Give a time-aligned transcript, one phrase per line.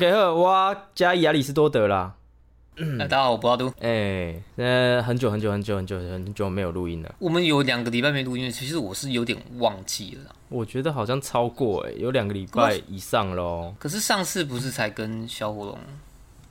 [0.00, 2.14] 大家好，我加亚里士多德啦。
[2.98, 3.68] 大家好，我不阿都。
[3.80, 7.14] 哎，呃，很久很久很久很久很久没有录音了。
[7.18, 10.34] 我们有两个礼拜没录音，其实我是有点忘记了。
[10.48, 13.74] 我觉得好像超过哎，有两个礼拜以上喽。
[13.78, 15.78] 可是上次不是才跟小火龙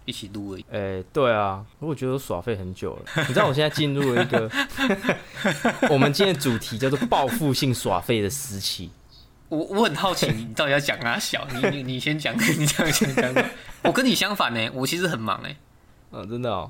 [0.06, 0.66] 一起录而已？
[0.72, 3.24] 哎，对啊，我觉得我耍废很久了。
[3.28, 4.48] 你知道我现在进入了一个
[5.90, 8.92] 我们今天主题叫做报复性耍废的时期。
[9.50, 11.46] 我我很好奇，你到底要讲哪小？
[11.52, 13.34] 你你你先讲，你讲先讲。
[13.84, 15.56] 我跟你相反呢，我其实很忙哎。
[16.12, 16.70] 嗯，真的哦，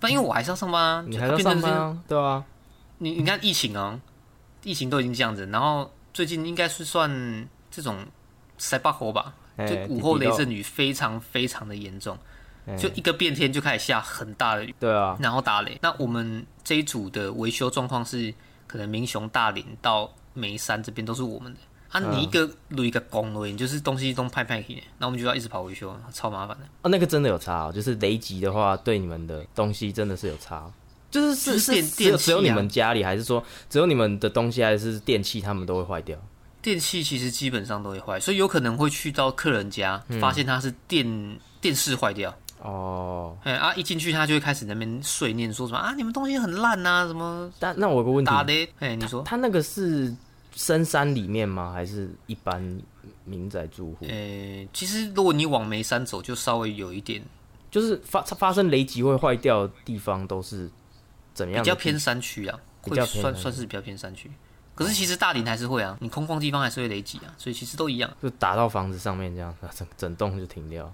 [0.00, 2.44] 但因为我还是要上班啊，你还要上班啊，对啊。
[2.98, 3.98] 你你看疫情啊，
[4.62, 8.04] 疫情都已经这样子，然后最近应该是算这种
[8.56, 12.16] 塞巴火吧，就午后雷阵雨非常非常的严重，
[12.78, 15.78] 就一个变天就开始下很大的雨，对啊，然后打雷。
[15.82, 18.32] 那我们这一组的维修状况是，
[18.66, 21.60] 可能明雄、大林到眉山这边都是我们的。
[21.94, 26.64] 啊，你一个录一个工而已，就是东西都拍拍起，那我们就要一直跑维修，超麻烦的。
[26.82, 30.68] 哦，那个真的有差，哦就是雷击的话，对你们的东西真的是有差。
[31.08, 36.18] 就是是是只有只有你们家里，还是说只有你们的东西，还是电器他们都会坏掉？
[36.60, 42.34] 电器其实基本上都会坏，所以有可能会去到客人家，发现他是电电视坏掉。
[42.60, 47.48] 哦，哎啊，一进去他就会开始那边碎念，说什么啊，你们东西很烂呐，什么？
[47.60, 50.12] 但那我有个问题，打的，哎，你说他那个是？
[50.54, 51.72] 深山里面吗？
[51.72, 52.80] 还是一般
[53.24, 54.06] 民宅住户？
[54.06, 57.22] 呃，其实如果你往眉山走，就稍微有一点，
[57.70, 60.70] 就是发发生雷击会坏掉的地方都是
[61.32, 61.62] 怎样？
[61.62, 64.30] 比较偏山区啊，会算算是比较偏山区。
[64.74, 70.92] 可是其实大林还是会啊，你空旷地方还是会雷击啊，所以其实都一样，就打到房子上面这样， 整整栋就停掉。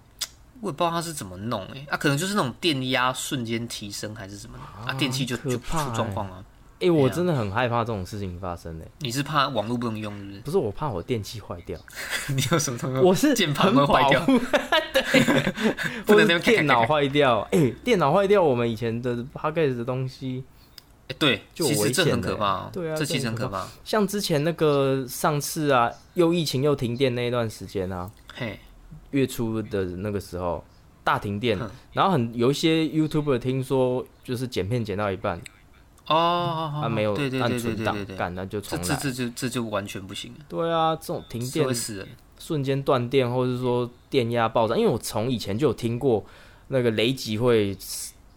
[0.60, 6.44] 我也不知道他是怎么弄哎，啊，可能就是那种电压瞬间提升还是什么啊，电器就就出状况啊。
[6.80, 8.86] 哎，我真的很害怕这种事情发生诶。
[9.00, 10.40] 你是怕网络不能用，是不是？
[10.40, 11.78] 不是，我怕我电器坏掉。
[12.34, 13.00] 你有什么东西？
[13.00, 14.24] 我是键盘会坏掉。
[14.92, 17.40] 对，不能电脑坏掉。
[17.52, 20.42] 哎，电脑坏掉，我们以前的 p a c k a g e 的东西，
[21.08, 22.70] 哎，对，就其实这很可怕。
[22.72, 23.68] 对啊，这其实很可怕。
[23.84, 28.58] 像之前那个上次啊，又疫情又停电那一段时间啊，嘿，
[29.10, 30.64] 月初的那个时候
[31.04, 31.58] 大停电，
[31.92, 35.38] 然后很有一些 YouTuber 听说就是剪片剪到一半。
[36.10, 40.34] 哦，他没有按存档，干那就重来，这这就这就完全不行。
[40.48, 44.74] 对啊，这种停电会死人，瞬间断电，或者是说电压爆炸。
[44.74, 46.24] 因为我从以前就有听过
[46.66, 47.76] 那个雷击会，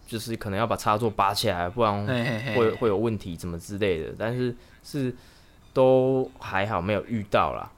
[0.06, 2.06] 就是可能要把插座拔起来，不然
[2.54, 4.14] 会会有问题，怎么之类的。
[4.16, 5.12] 但是是
[5.72, 7.68] 都还好，没有遇到啦。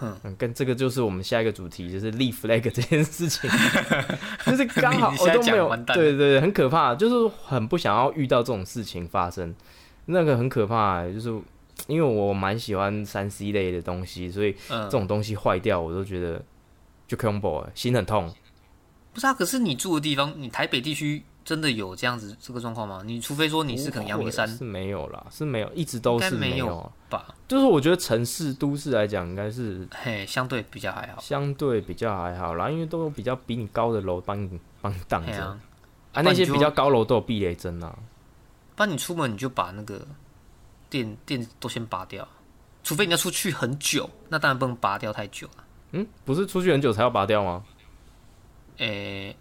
[0.00, 3.50] 嗯，跟这个就是我们下一个主题，就是立 flag 这件事情，
[4.46, 9.54] 就是刚好我都没有，对对对，很可怕，就是很不想要遇到这种事情发生，
[10.06, 11.30] 那个很可怕，就是
[11.86, 16.42] 因为我蛮喜欢三 C 类的东西，所以这种东西坏掉，我都觉得
[17.06, 18.32] 就 combo，心很痛。
[19.12, 21.22] 不是啊，可是你住的地方，你台北地区。
[21.48, 23.00] 真的有这样子这个状况吗？
[23.06, 27.34] 你除非说你是可能阳明山是没有啦，是没有，一直都是没有吧？
[27.48, 35.58] 就是我觉得城市都市来讲，应该是嘿相对比较还好，相对比较还好啦，因为都有比较比你高的楼帮你帮你挡着啊。
[36.16, 37.98] 那些比较高楼都有避雷针啊。
[38.76, 40.06] 不然你出门你就把那个
[40.90, 42.28] 电电都先拔掉，
[42.84, 45.64] 除非你要出去很久，那当然不能拔掉太久了。
[45.92, 47.64] 嗯，不是出去很久才要拔掉吗？
[48.76, 49.34] 诶，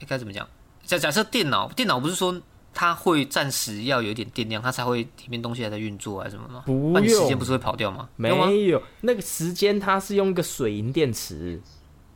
[0.00, 0.44] 应该怎么讲？
[0.88, 2.40] 假假设电脑，电脑不是说
[2.72, 6.62] 它会暂时要有一点电量，它才会里面东西还在运作啊什么吗？
[6.64, 8.08] 不用，时间不是会跑掉吗？
[8.16, 8.30] 没
[8.68, 11.60] 有，那个时间它是用一个水银电池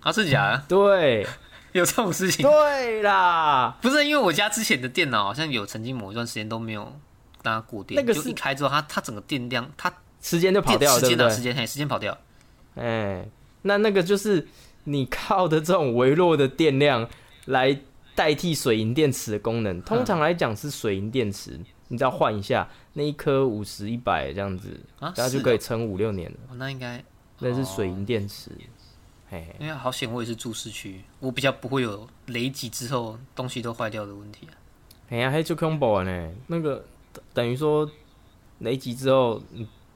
[0.00, 0.65] 啊，是假的？
[0.69, 1.27] 对，
[1.72, 2.49] 有这种事情？
[2.49, 6.99] 对啦，不是因为我家之前的电脑好像有曾经某一段时间都没有
[7.43, 12.16] 让它过电，那个就一开之后，它它整个电量，它时间就跑掉，时间的时间嘿，时间跑掉。
[12.77, 13.28] 哎，
[13.61, 14.49] 那那个就是
[14.84, 17.06] 你靠的这种微弱的电量
[17.44, 17.79] 来。
[18.14, 26.55] 代替水银电池的功能，通常来讲是水银电池，你只要换一下，那一颗五十一百这样子，然后就可以撑五六年了。
[26.56, 27.03] 那应该
[27.38, 28.50] 那是水银电池，
[29.29, 34.53] 嘿，因为好险我也是住市区，我比较不会有雷击之后东西都坏掉的问题啊。
[35.09, 36.85] 哎呀，还就 combo 呢，那个
[37.32, 37.91] 等于说
[38.59, 39.43] 雷击之后，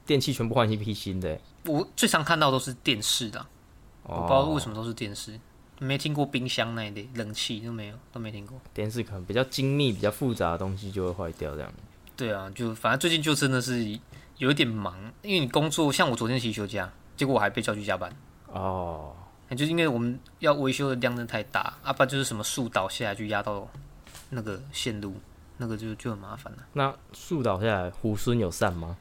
[0.05, 1.39] 电器全部换一批新的。
[1.65, 3.45] 我最常看到都是电视的，
[4.03, 5.39] 我不知道为什么都是电视。
[5.79, 8.59] 没听过冰箱那一类，冷气都没有，都没听过。
[8.73, 11.73] 电视可能比较精密、比较复杂的东西就会坏掉，这样。
[12.15, 13.99] 对啊，就反正最近就真的是
[14.37, 18.11] 有一点忙，因为你工作，像我昨天其实休假，结果我还被叫去加班。
[18.47, 19.15] 哦。
[19.51, 23.65] 就是因为我们要维修的量真的太大，啊，爸就是什么树倒下来就压到
[24.29, 25.15] 那个线路，
[25.55, 26.59] 那个就就很麻烦了。
[26.73, 28.97] 那树倒下来，猢狲有散吗？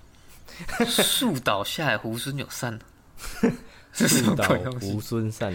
[0.88, 2.78] 树倒下来，猢狲有散？
[3.92, 5.54] 树倒猢狲散。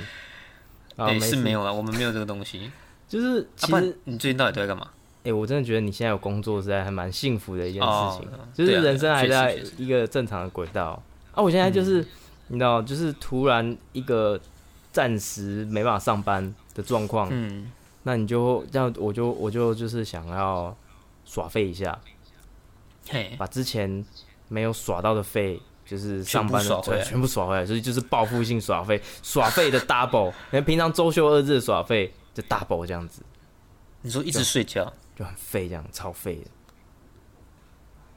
[1.08, 2.72] 对，是没有了，我们没有这个东西。
[3.08, 4.88] 就是其实你最近到底都在干嘛？
[5.24, 8.28] 哎，我真的觉得你现在有工作，实在还蛮幸福的一件事情。
[8.54, 11.02] 就是人生还在一个正常的轨道。
[11.34, 12.06] 啊，我现在就是
[12.48, 14.40] 你知道，就是突然一个
[14.92, 17.28] 暂时没办法上班的状况。
[17.30, 17.70] 嗯，
[18.04, 20.76] 那你就这样，我就我就就是想要
[21.26, 22.00] 耍废一下，
[23.10, 24.04] 嘿把之前
[24.48, 25.62] 没有耍到的费。
[25.92, 30.32] 就是上班的对，全部耍回来，所以就是报复性耍费，耍费的 double。
[30.52, 33.22] 连平常周休二日耍费就 double 这样子。
[34.02, 36.46] 你说一直睡觉就很废，这样超废的。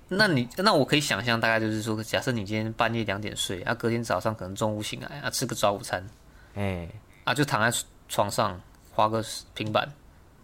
[0.06, 6.06] 那你那我可以想象，大概就是说，假设你今天半夜两点睡，啊，隔天早上可能中午醒来啊，吃个早午餐，
[6.54, 6.88] 哎，
[7.24, 7.76] 啊，就躺在
[8.08, 8.60] 床上
[8.92, 9.20] 划个
[9.52, 9.92] 平板，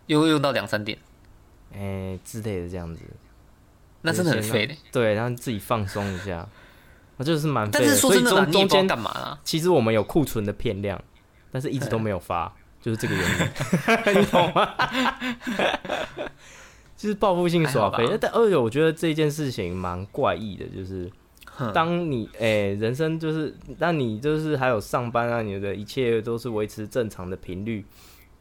[0.07, 0.99] 又用到两三点，
[1.73, 3.03] 哎之类的这样子。
[4.03, 4.75] 那真的很废的。
[4.91, 6.49] 对，然后自己放松一下。
[7.25, 9.39] 就是蛮，但是说真的，中间干嘛啊？
[9.45, 11.01] 其实我们有库存的片量，
[11.51, 14.75] 但是一直都没有发， 就是这个原因， 你懂吗？
[16.97, 18.07] 就是报复性耍飞。
[18.21, 21.11] 但而且我觉得这件事情蛮怪异的，就是
[21.75, 27.85] 当你哎，人生就是当你就是还有上班啊，你的一切都是维持正常的频率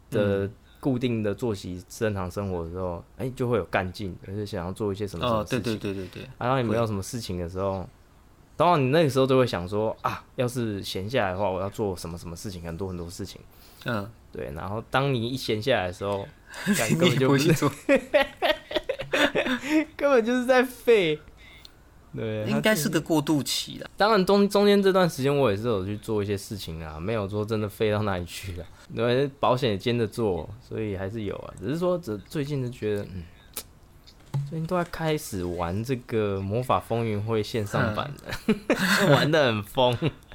[0.10, 0.50] 的
[0.80, 5.62] 固定的作息、正常生活的时候，哎，就会有干劲，而且想要做一些什么什么事情。
[5.62, 6.30] 对对对对对。
[6.38, 7.88] 然后你没有什么事情的时候。
[8.60, 13.40] 当然，你那个时候就会想说啊，要是闲下来的话，我要做什么什么事情，很多很多事情。
[13.86, 14.52] 嗯，对。
[14.54, 16.28] 然后当你一闲下来的时候，
[17.00, 17.72] 根本就不是 做，
[19.96, 21.18] 根本就是在废。
[22.14, 23.90] 对，应该是个过渡期了。
[23.96, 28.68] 当然，中中间这段时间我也是有去做一些事情啊，没有说真的废到哪里去啊。
[28.94, 31.54] 因为保险也兼着做，所以还是有啊。
[31.58, 33.24] 只是说，这最近就觉得，嗯。
[34.50, 38.56] 最近都在开始玩这个魔法风云会线上版的，
[39.14, 39.94] 玩的很疯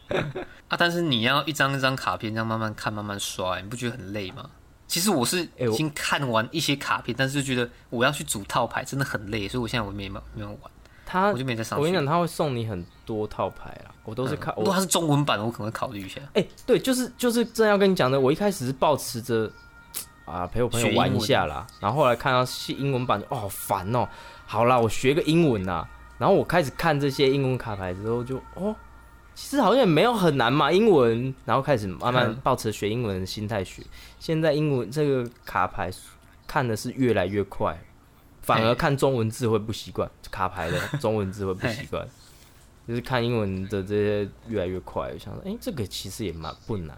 [0.68, 0.76] 啊！
[0.78, 4.48] 但是你要一张一张卡片这样慢慢看、慢慢刷，你不觉得很累吗？
[4.86, 10.58] 其实我是已经看完一些卡片，但是就觉得我要去组套牌真的很累，所以我现在我没没有玩。
[11.06, 11.78] 他我就没在上。
[11.78, 14.54] 我跟你讲，他会送你很多套牌啊，我都是看。
[14.56, 16.20] 如果他是中文版，我可能会考虑一下。
[16.34, 18.18] 哎，对，就是就是正要跟你讲的。
[18.18, 19.50] 我一开始是抱持着。
[20.24, 24.08] 啊，陪我朋友玩一下啦，然后后来看到英文版，哦，好烦哦。
[24.46, 25.86] 好啦，我学个英文呐。
[26.16, 28.74] 然后我开始看这些英文卡牌之后，就哦，
[29.34, 31.34] 其实好像也没有很难嘛，英文。
[31.44, 33.82] 然后开始慢慢抱持学英文的心态学。
[34.18, 35.90] 现在英文这个卡牌
[36.46, 37.78] 看的是越来越快，
[38.40, 42.06] 反而看中文字会不习惯，卡牌的中文字会不习惯。
[42.88, 46.96] 就是看英文的这些越来越快，想说，哎，这个其实也蛮不难，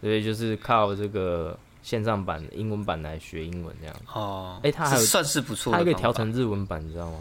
[0.00, 1.58] 所以就是靠这个。
[1.82, 7.18] 线上版英文版来学英文这样哦，哎，它还有算是不错，它可以调成日文版，你知道吗？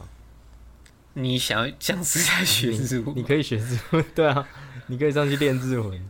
[1.13, 4.47] 你想要这样子在学日文，你可以学日文，对啊，
[4.87, 6.09] 你可以上去练日文。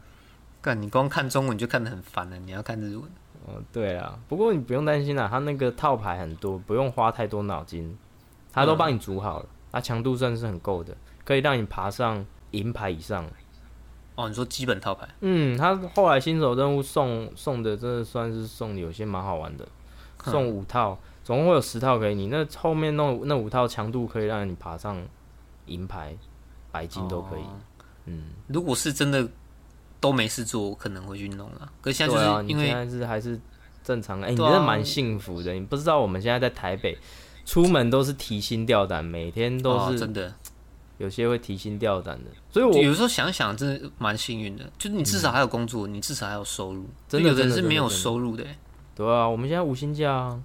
[0.62, 3.04] 干，你光看中文就看得很烦了，你要看日文。
[3.46, 7.98] 哦，对啊，不过你不用担心啦，它那个套牌很多，不用花太多脑筋，
[8.52, 13.26] 它都帮你组好了，它强度算是很够的，可以让你爬上银牌以上。
[14.16, 15.08] 哦，你说基本套牌？
[15.22, 19.66] 嗯，他后来新手任务送送的，真的算是送有些蛮好玩的，
[20.26, 22.28] 送五套，总共会有十套给你。
[22.28, 25.02] 那后面那那五套强度可以让你爬上
[25.66, 26.16] 银牌、
[26.72, 27.42] 白金都可以。
[28.06, 29.28] 嗯，如果是真的
[30.00, 31.72] 都没事做，我可能会去弄啊。
[31.82, 33.40] 可现在就是因为现在是还是
[33.84, 34.22] 正常。
[34.22, 35.54] 哎，你真的蛮幸福的。
[35.54, 36.98] 你不知道我们现在在台北，
[37.46, 40.34] 出门都是提心吊胆，每天都是真的。
[41.02, 44.72] 有些会提心吊胆的，所以我有时候想想，真的蛮幸运的。
[44.78, 46.88] 就是你至少还有工作，你至少还有收入。
[47.10, 48.46] 真的，有的人是没有收入的。
[48.94, 50.40] 对啊，我们现在无薪假。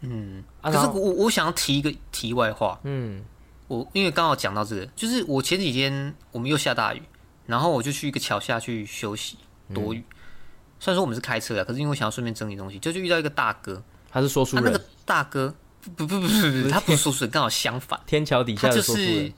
[0.00, 2.80] 嗯，可是我我想要提一个题外话。
[2.84, 3.22] 嗯，
[3.68, 7.02] 我因为刚好讲到这个，就是我前几天我们又下大雨，
[7.46, 9.36] 然后我就去一个桥下去休息
[9.74, 10.02] 躲雨。
[10.80, 13.82] 虽然说我们是开车的，可是因为我想要顺便整理东西，就就遇到一个大哥。
[14.10, 14.64] 他是说书人。
[14.64, 18.00] 那个大哥不不不不不，他不是说书人，刚好相反。
[18.06, 19.30] 天桥底下就是。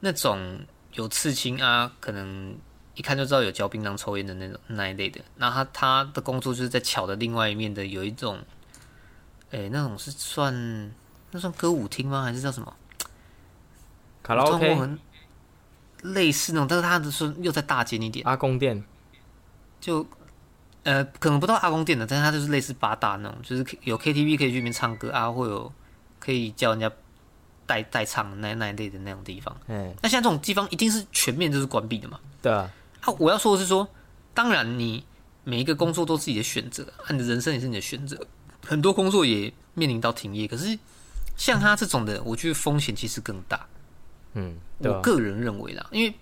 [0.00, 0.60] 那种
[0.94, 2.56] 有刺青啊，可能
[2.94, 5.20] 一看就知道有嚼槟榔、抽烟的那种那一类的。
[5.36, 8.38] 那他他的工作就是在桥的另外一面的有一种，
[9.50, 10.90] 哎，那种是算
[11.30, 12.22] 那算歌舞厅吗？
[12.22, 12.74] 还是叫什么？
[14.22, 14.98] 卡拉 OK？
[16.02, 18.26] 类似那种，但是他的是又在大间一点。
[18.26, 18.82] 阿公店？
[19.80, 20.06] 就
[20.82, 25.70] 呃，可能不到阿公店的，但是他就是类似八大那种，就是有 KTV 可以去里面唱歌啊，会有
[26.18, 26.90] 可以叫人家。
[27.70, 32.18] 代代唱那那一类的那种地方，嗯，那像这种地方一定是全面就是关闭的嘛？
[32.42, 32.68] 对啊。
[33.00, 33.88] 啊，我要说的是说，
[34.34, 35.04] 当然你
[35.44, 38.26] 每一个工作都是自己的选择，你的人生也是你的选择，
[38.66, 40.48] 很多工作也面临到停业。
[40.48, 40.76] 可是
[41.36, 43.64] 像他这种的，我觉得风险其实更大。
[44.34, 46.12] 嗯，我个人认为啦，因为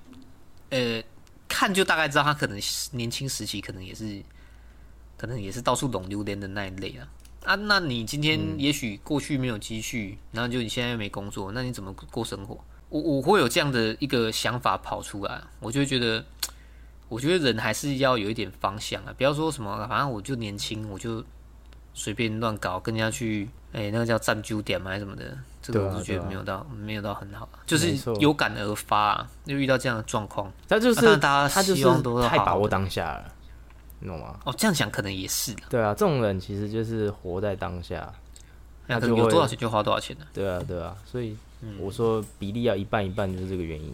[0.69, 1.03] 呃，
[1.49, 2.61] 看就大概知道他可能
[2.93, 4.23] 年轻时期可能也是
[5.17, 7.09] 可能也是到处拢榴莲的那一类啊。
[7.45, 12.59] 啊，那你今天也许过去没有积蓄，然后就你现在又没工作，那你怎么过生活？
[12.91, 16.25] 我我会有这样的一个想法跑出来，我就会觉得，
[17.09, 21.23] 我觉得人还是要有一点方向啊，不要说什么，反正我就年轻，我就
[21.95, 31.83] 随便乱搞，跟人家去，哎，那个叫占据点嘛，还是什么的，这个我是觉得没有到，没有到很好，就是有感而发，啊就遇到这样的状况，他就是大家他就是
[32.29, 33.35] 太把握当下了，
[34.01, 34.39] 你懂吗？
[34.45, 38.13] 哦，这样想可能也是，对啊，这种人其实就是活在当下，
[38.87, 41.37] 那就有多少钱就花多少钱的，对啊，对啊，所以。
[41.81, 43.93] 我说比例要一半一半，就是这个原因。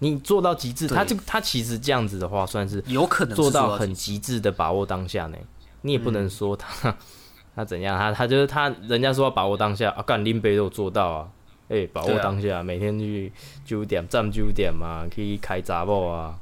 [0.00, 5.38] 你做到极致，他这他其实这样子的话，算是有可能做到很极致的把握当下呢。
[5.80, 6.94] 你也不能说他
[7.56, 11.28] 他怎样，他他就是他，人家说要把握当下啊，干拎杯都有做到啊。
[11.70, 13.32] 哎，把握当下，每天去
[13.64, 16.38] 九点站九点嘛，可以开杂报啊，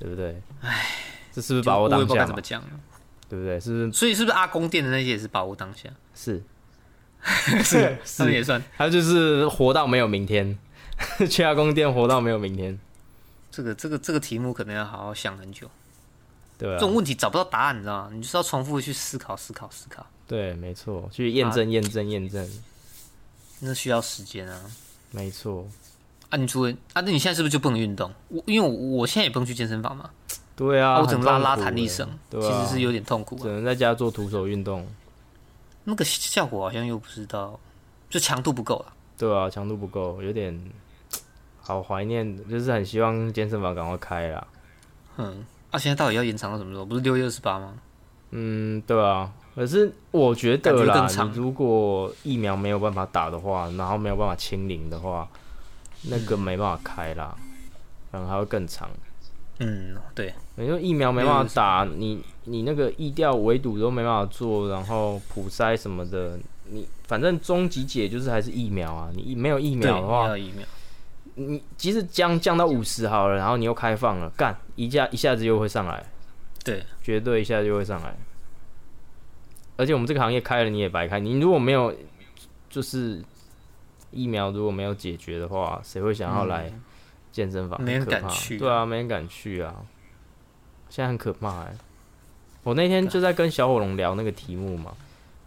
[0.00, 0.42] 对不对？
[0.60, 0.84] 哎，
[1.34, 2.24] 这是不是把握当下？
[2.24, 2.62] 怎么讲？
[3.28, 3.58] 对不对？
[3.58, 3.92] 是不是？
[3.92, 5.88] 所以是不是阿公店的那些也是把握当下？
[6.14, 6.42] 是。
[7.64, 10.58] 是， 是也算，他就是活到没有明天，
[11.30, 12.78] 去阿公店活到没有明天。
[13.50, 15.66] 这个这个这个题目可能要好好想很久。
[16.58, 18.10] 对，这种问题找不到答案，你知道吗？
[18.12, 20.04] 你就是要重复去思考思考思考。
[20.28, 22.46] 对，没错，去验证验证验证。
[23.60, 24.60] 那需要时间啊。
[25.10, 25.66] 没错。
[26.28, 28.12] 啊，你除了啊，那你现在是不是就不能运动？
[28.28, 30.10] 我因为我我现在也不能去健身房嘛。
[30.56, 33.36] 对啊，我只能拉拉弹力绳，其实是有点痛苦。
[33.36, 34.86] 只能在家做徒手运动。
[35.84, 37.58] 那个效果好像又不知道，
[38.08, 38.92] 就强度不够了。
[39.18, 40.58] 对啊，强度不够，有点
[41.60, 44.46] 好怀念，就是很希望健身房赶快开啦。
[45.16, 46.84] 嗯，啊，现在到底要延长到什么时候？
[46.84, 47.74] 不是六月二十八吗？
[48.30, 49.32] 嗯，对啊。
[49.54, 55.28] 可是我觉得啦，如果疫苗没有办法打的话，然后没有办法清零的话，
[56.02, 57.36] 那个没办法开啦，
[58.10, 58.88] 可能还会更长。
[59.60, 66.36] 嗯，对，因为疫苗没办法打，你你那个疫调围堵都没办法做，然后普筛什么的，
[66.70, 69.10] 你反正终极解就是还是疫苗啊！
[69.14, 70.66] 你没有疫苗的话，疫苗，
[71.36, 76.04] 你即使降降到五十好了，然后你又开放了，干一下一下子又会上来，
[76.64, 78.16] 对，绝对一下就会上来。
[79.76, 81.94] 而且我们这个行业开了你也白开，你如果没有
[82.68, 83.22] 就是
[84.10, 86.72] 疫苗如果没有解决的话，谁会想要来？
[87.34, 89.74] 健身房没人敢去，对啊，没人敢去啊。
[90.88, 91.76] 现在很可怕哎。
[92.62, 94.94] 我那天就在跟小火龙聊那个题目嘛。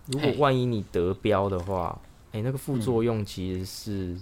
[0.08, 1.98] 如果万一你得标的话，
[2.34, 4.18] 哎，那个副作用其实是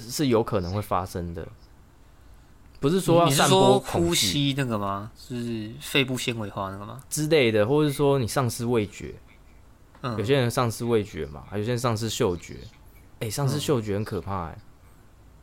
[0.00, 1.46] 是有可能会发生的。
[2.80, 5.12] 不是说要散播呼吸那个吗？
[5.16, 7.00] 是肺部纤维化那个吗？
[7.08, 9.14] 之类的，或者说你丧失味觉。
[10.00, 12.56] 嗯，有些人丧失味觉嘛，有些人丧失嗅觉。
[13.20, 14.58] 哎，丧失嗅觉很可怕哎。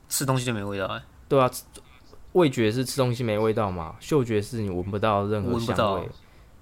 [0.09, 1.49] 吃东西就没味道哎，对啊，
[2.33, 6.09] 味觉是吃东西没味道嘛，嗅觉是你闻不到任何香味，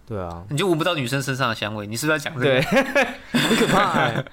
[0.05, 2.61] 对啊，你就闻不到女生身上的香味，你是不是在讲这个？
[3.31, 4.25] 很可怕哎，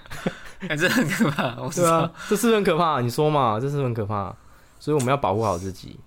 [0.68, 4.34] 哎，这很可怕，我知道，这是很可怕，你说嘛，这是很可怕，
[4.78, 5.98] 所以我们要保护好自己。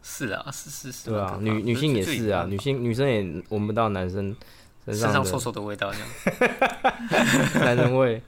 [0.00, 4.34] 是啊，是是是，对啊，女女性也是啊，女性女生也闻不到男生
[4.86, 5.98] 身上臭臭的味道，这
[6.46, 6.56] 样，
[7.62, 8.22] 男人味，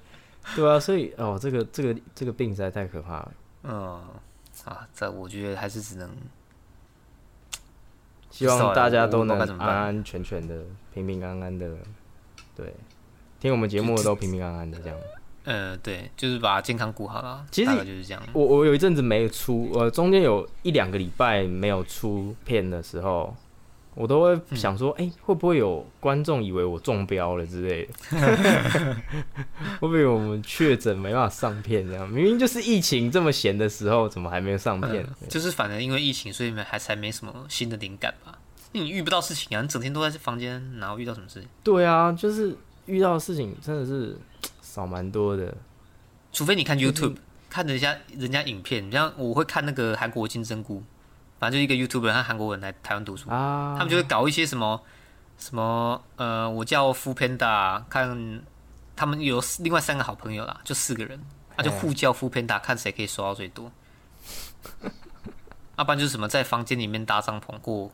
[0.55, 3.33] 对啊，所以哦，这个这个这个病实在太可怕了。
[3.63, 4.01] 嗯，
[4.65, 6.11] 啊，这我觉得还是只能
[8.31, 10.65] 希望大家都能安安全全的、
[10.95, 11.77] 平平安安的，
[12.57, 12.75] 对，
[13.39, 14.99] 听我们节目都平平安安的这样。
[15.45, 17.47] 呃，对，就是把健康顾好了。
[17.51, 18.23] 其实就是这样。
[18.33, 23.35] 我我有一阵子没有出，呃，中间有一两个礼拜没有出片的时候。
[23.95, 28.97] 我都会想说，哎，会不会有观众以为我中标了之类的？
[29.81, 31.87] 会不会我们确诊没办法上片？
[31.87, 35.05] 这样明明就是疫情这么闲的时候，怎么还没有上片？
[35.29, 38.39] 就是反正因为疫情，所以还才没什么新的灵感吧？
[38.73, 41.49] 你遇不到事情啊，你整天都在房间，然后遇到什么事情？
[41.65, 42.57] 对啊，就是
[42.87, 44.17] 遇到的事情真的是
[44.63, 45.53] 少蛮多的。
[46.33, 47.17] 除非你看 YouTube，
[47.49, 50.81] 看人家人家影片，像我会看那个韩国金针菇。
[51.41, 54.81] 反正就一个 YouTuber 和韩国人来台湾读书，他们就会搞一些什么
[55.39, 58.43] 什么呃，我叫 Fu Panda，看
[58.95, 61.19] 他们有另外三个好朋友啦，就四个人，
[61.57, 63.73] 那就互叫 Fu Panda，看谁可以收到最多。
[65.79, 67.91] 要不然就是什么在房间里面搭帐篷过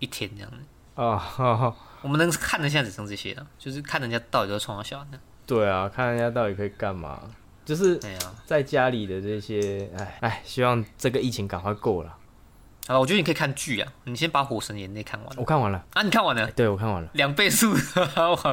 [0.00, 0.56] 一天这样子
[1.00, 1.72] 啊。
[2.02, 5.20] 我们能看的现在只剩这些了，就是看人家到底都创啥呢？
[5.46, 7.20] 对啊，看人家到底可以干嘛？
[7.64, 8.00] 就是
[8.44, 12.16] 在家里的这些，哎哎，希望这个疫情赶快过了。
[12.90, 15.30] 啊，我觉得你可以看剧啊，你先把《火神眼泪》看完。
[15.36, 16.50] 我看完了啊，你看完了？
[16.56, 17.08] 对，我看完了。
[17.12, 17.72] 两倍速，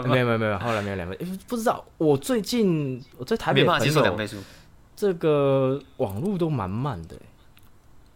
[0.05, 1.17] 没有没有没有，后来没有两倍，
[1.47, 1.83] 不知道。
[1.97, 4.37] 我最近我在台北没接受两倍速，
[4.95, 7.15] 这个网络都蛮慢的，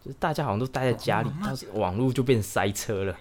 [0.04, 3.16] 就是大家好像都待在家里，但是网络就变塞车了。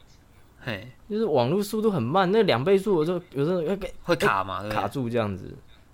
[0.64, 5.52] 嘿，就是网络速度很慢，那两倍速我就有时候要给会卡嘛，卡住这样子。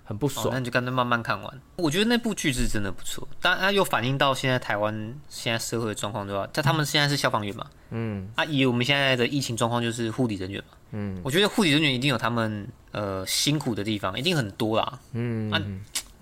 [0.08, 1.62] 很不爽，那你就干脆慢慢看完。
[1.76, 6.48] 我觉得那部剧是真的不错，但它又反映到现在台湾现在社会的状况，对吧？
[6.54, 15.62] 在他们现在是消防员嘛，嗯，啊，以我们现在的疫情状况就是护理人员嘛，嗯，我觉得护理人员一定有他们呃辛苦的地方，一定很多啦，嗯，啊，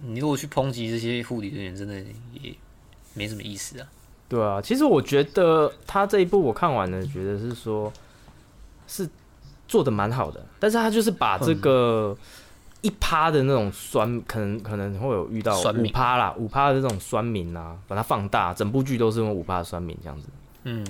[0.01, 1.93] 你如果去抨击这些护理人员，真的
[2.41, 2.55] 也
[3.13, 3.87] 没什么意思啊。
[4.27, 7.93] 对啊，其实我觉得他这一部我看完了，觉得是说，
[8.87, 9.07] 是
[9.67, 12.17] 做的蛮好的，但是他就是把这个。
[12.85, 20.27] 一趴的那种酸，可能可能会有遇到五趴啦，五趴的这种酸民啊，把它放大，整部剧都是用五趴的酸民这样子。
[20.65, 20.85] 嗯，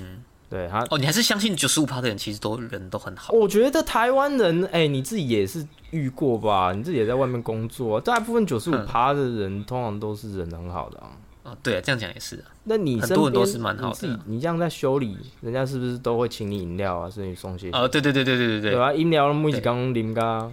[0.50, 3.34] 对，他哦，你还是相信九十五趴的人其实都人都很好。
[3.34, 6.74] 我觉得台湾人，哎，你自己也是遇过吧？
[6.74, 11.12] 你自己也在外面工作，大部分九十五趴的人通常都是人很好的啊。
[11.44, 12.52] 啊，对啊，这样讲也是啊。
[12.66, 17.70] 那你很多人都是蛮好的，你这样在修理，人家是不是都会请你饮料啊，甚至送些？
[17.72, 20.52] 哦，对对对对对对对，对啊，饮料木子刚淋噶。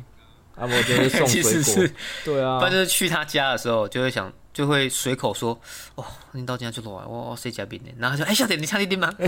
[0.55, 1.95] 啊，我就是送 水果，
[2.25, 5.59] 对啊，不然就是去他家的时候，就会想，就会随口说，
[5.95, 7.91] 哦，你到家就来，我我谁家饼呢？
[7.99, 9.13] 然后就，哎，小姐，你唱一点吗？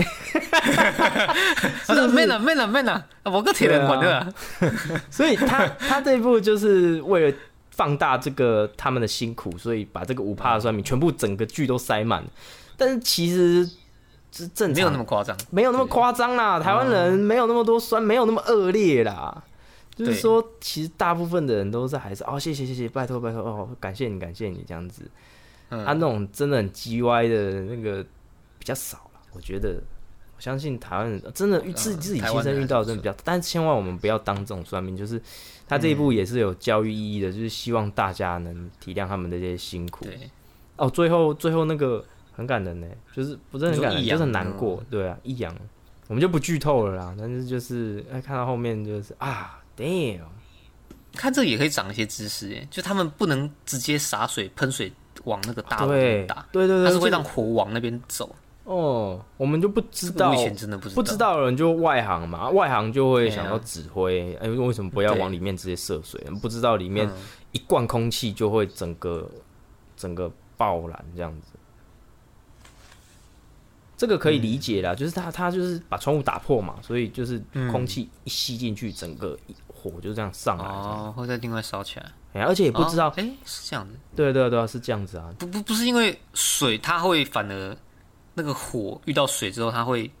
[1.87, 4.33] 他说，没了，没了，没了，我个铁人管的。
[5.09, 7.37] 所以他他这一部就是为了
[7.71, 12.23] 放大这个他们的辛苦，所以把这个五帕的酸米全部整个剧都塞满。
[12.77, 13.67] 但是其实
[14.31, 16.59] 是正常，没有那么夸张，没有那么夸张啦。
[16.59, 19.41] 台湾人没有那么多酸，没有那么恶劣啦。
[19.95, 25.09] 就是说，其实大部分的人都是还是哦，谢谢谢谢，拜托拜托哦，感谢你感谢你这样子。
[25.69, 28.03] 他那种真的很 G 歪的那个
[28.59, 29.81] 比较少了，我觉得，
[30.35, 35.19] 我相信台湾人真的自自己亲身遇到真的比较，但是千万我们不要当这种算命，就是
[35.67, 40.05] 他这一步也是有教育意义的，就是希望大家能体谅他们的这些辛苦。
[40.77, 45.53] 哦，最后最后那个很感人呢，就是不是很感人，就是很难过，对啊，易阳，
[46.07, 49.61] 我们就不剧透了啦，但是就是哎，看到后面就是啊。
[49.77, 50.21] Damn，
[51.13, 54.91] 看这也可以长一些知识诶，就他们不能直接洒水喷水
[55.25, 55.87] 往那个大楼
[56.27, 58.35] 打，对对对，它是会让火往那边走。
[58.63, 66.19] 哦，我们就不知道，以前真的不不知道人就外行嘛，外行就会想要指挥，哎，为什么不要往里面直接射水？
[66.41, 67.07] 不知道里面
[67.51, 69.29] 一灌空气就会整个
[69.95, 71.51] 整个爆燃这样子。
[73.97, 82.11] 这个可以理解啦，就是他他就是把窗户打破嘛，所以就是空气一吸进去，整个火就这样上来，哦，会再另外烧起来。
[82.33, 83.93] 哎，而且也不知道，哎，是这样子。
[84.15, 85.33] 对对对，是这样子啊。
[85.39, 87.77] 不不不是因为水，它会反而
[88.33, 90.11] 那个火遇到水之后，它会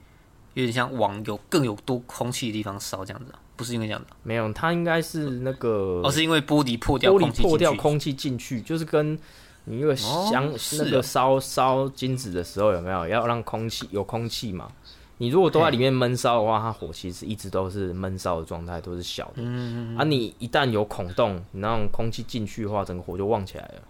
[0.53, 3.39] 有点像往有更有多空气的地方烧这样子啊？
[3.57, 4.07] 不是因为这样子？
[4.23, 9.19] 没有，它应该是那个，哦，是因为玻璃破掉，玻璃破掉，空气进去，就是跟。
[9.65, 14.71] 你那个香那个烧烧金子的时候有没有要让空气有空气嘛？
[15.17, 19.33] 你如果都在里面闷烧的话，它火其实一直都是闷烧的状态，都是小的。
[19.37, 23.81] 嗯嗯啊，你一旦有孔洞，你让空气进去的话，整个火就旺起来了。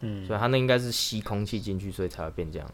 [0.00, 2.68] 嗯，所以它那应该是吸空气进去，所以才会变这样。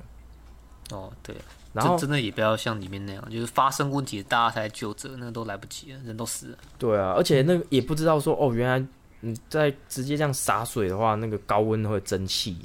[0.92, 1.34] 哦，对。
[1.72, 6.58] 然后真的也不要像里面那样，就是发生问题大家才救责，那都来不及了，人都死了。
[6.78, 8.86] 对啊，而且那个也不知道说哦，原来。
[9.22, 12.56] 你再直接这样洒水的话，那个高温会蒸汽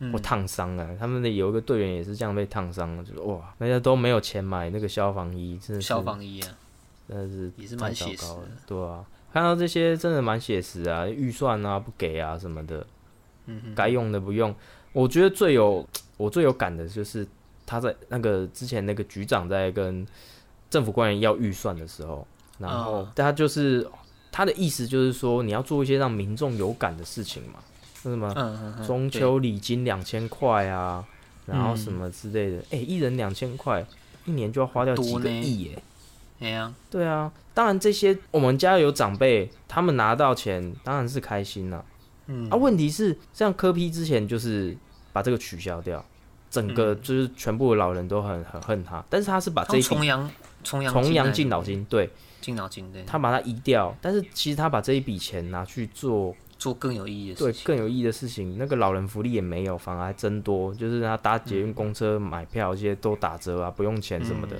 [0.00, 0.88] 啊，或烫伤啊。
[0.98, 6.48] 他们的有一个队员也是这样被烫伤了，就是哇，大家都没有钱买那个消防衣，真的消防衣啊，
[7.06, 12.86] 真的是也是蛮写实的，对啊，看到这些真的蛮写实啊，预算啊不给啊什么的，
[13.44, 14.54] 嗯该用的不用。
[14.94, 17.28] 我觉得最有我最有感的就是
[17.66, 20.06] 他在那个之前那个局长在跟
[20.70, 22.26] 政府官员要预算的时候，
[22.58, 23.86] 然后他就是。
[24.30, 27.58] 他的意思就是说，你要做一些让民众有感的事情嘛，
[28.04, 31.04] 那什么中秋礼金两千块啊，
[31.46, 32.62] 然后什么之类的。
[32.70, 33.84] 哎，一人两千块，
[34.24, 35.82] 一年就要花掉几个亿耶！
[36.38, 37.32] 对啊，对啊。
[37.52, 41.84] 当然，这些我们家有长辈，他们拿到钱当然是开心了。
[42.26, 44.76] 嗯，啊，问题是像科批之前就是
[45.12, 46.04] 把这个取消掉，
[46.48, 50.30] 整个就是全部的老人都很很恨他，但是他是把这重阳
[50.62, 52.08] 重阳重阳敬老金对。
[52.40, 64.56] 敬老金对，他把它移掉，但是其实他把这一笔钱拿去做做更有意义的事对更有意义的事情，那个老人福利也没有，反而还增多，就是他搭捷运公车买票这些都打折啊，不用钱什么的，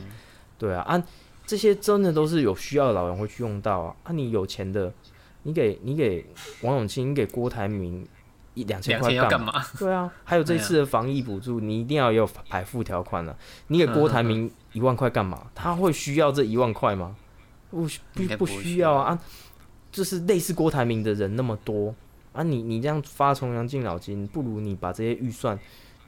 [0.58, 1.02] 对啊，啊
[1.46, 4.92] 这些真的都是有需要的老人会去用到啊，啊你有钱的，
[5.44, 6.26] 你给你给
[6.62, 8.06] 王永庆，你给郭台铭
[8.54, 9.52] 一两千块干嘛？
[9.78, 13.36] 对啊，还有这次的防疫补助，你一定要有排付条款了，
[13.68, 15.46] 你给郭台铭一万块干嘛？
[15.54, 17.16] 他会需要这一万块吗？
[17.70, 19.18] 不不不需要啊，
[19.92, 21.94] 就是类似郭台铭的人那么多
[22.32, 25.58] 啊，你你这样发重阳敬老金，不如你把这些预算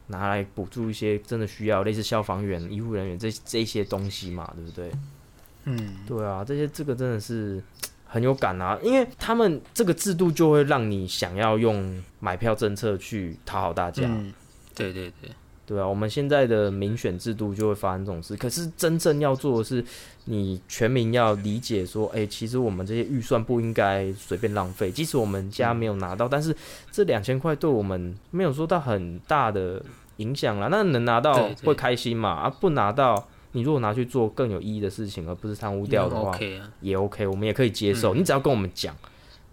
[0.07, 4.91] 拿来补助一些真的需要，类似消防员、医护人员这这些东西嘛，对不对？
[5.65, 7.63] 嗯，对啊，这些这个真的是
[8.07, 14.05] 很有感啊，因为他们这个制度就会让你想要用买票政策去讨好大家。
[14.07, 14.33] 嗯，
[14.75, 15.31] 对对对。
[15.71, 18.37] 对啊，我们现在的民选制度就会发生这种事。
[18.37, 19.85] 可是真正要做的是，
[20.25, 24.91] 你全民要理解说，哎，其实我们这些预算不应该随便浪费。
[24.91, 26.53] 即使我们家没有拿到，但是
[26.91, 29.81] 这两千块对我们没有说到很大的
[30.17, 30.67] 影响啦。
[30.73, 32.31] 那能拿到会开心嘛？
[32.31, 36.37] 啊，不拿到，你如果拿去做更有意义的事情，而不是贪污掉的话，
[36.81, 38.13] 也 OK，我们也可以接受。
[38.13, 38.93] 你只要跟我们讲。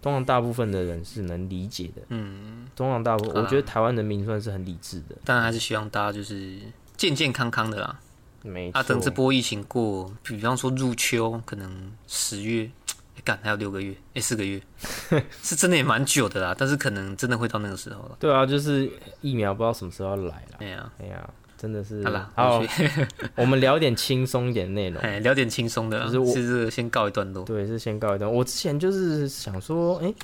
[0.00, 6.58] 通常大部分的人是能理解的，嗯，通常大部分，我觉得台湾人民算是很理智的，当然还是希望大家就是
[6.96, 7.98] 健健康康的啦。
[8.42, 12.70] 没啊，等这波疫情过，比方说入秋，可能十月，
[13.24, 14.62] 干还有六个月，哎，四个月，
[15.42, 16.54] 是真的也蛮久的啦。
[16.56, 18.16] 但是可能真的会到那个时候了。
[18.20, 18.88] 对啊，就是
[19.20, 20.58] 疫苗不知道什么时候要来了。
[20.60, 21.28] 哎呀，哎呀。
[21.58, 22.62] 真的是好了，好，
[23.34, 28.32] 我们聊点轻松一点内容，哎聊点轻松的，就是我是先告一段落，对，是先告一段。
[28.32, 30.14] 我之前就是想说，哎，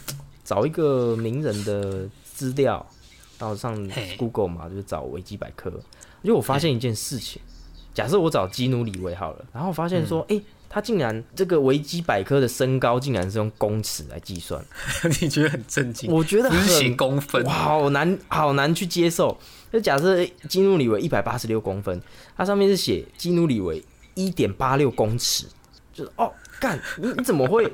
[0.44, 2.86] 找一个名人的资料，
[3.38, 3.74] 然后上
[4.16, 5.68] Google 嘛，就是找维基百科，
[6.22, 7.42] 因为我发现一件事情，
[7.92, 14.64] 假设我找基努里维好了，然后发现说，哎，他竟然这个维基百科的身高竟然是用公尺来计算，
[15.20, 16.10] 你觉得很震惊？
[16.12, 19.36] 我觉得很公分，哇，好难，好难去接受。
[19.74, 22.00] 就假设基努里维一百八十六公分，
[22.36, 23.82] 它上面是写基努里维
[24.14, 25.46] 一点八六公尺，
[25.92, 27.64] 就是哦，干你你怎么会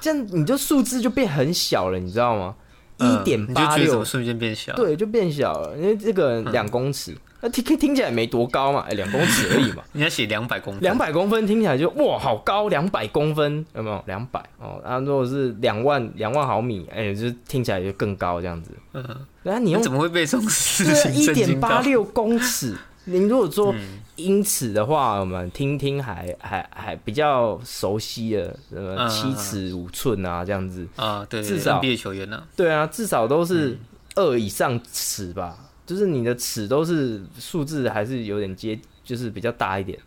[0.00, 0.26] 这样？
[0.32, 2.56] 你就数字就变很小了，你知道吗？
[2.96, 7.16] 一点八六瞬间变小，对，就变小了，因为这个两公尺。
[7.42, 9.82] 那听听起来没多高嘛，哎，两公尺而已嘛。
[9.92, 14.02] 你要写两百公分，两百公分听起来就哇，好高，两百公分有没有？
[14.06, 18.70] 两百哦，然后如果是两万两万毫米，哎，就听起来就更高这样子。
[18.92, 19.02] 嗯，
[19.42, 22.76] 然后你怎么会被这种事情一点八六公尺，
[23.06, 23.74] 您如果说
[24.16, 33.78] 英尺的话，我们听听还还还比较熟悉的，什么七尺五寸啊这样子啊，对，至少毕业球员呢，对啊，至少都是
[34.14, 35.56] 二以上尺吧。
[35.90, 39.98] 就是你的尺都是数字，还是有点接，就是比较大一点。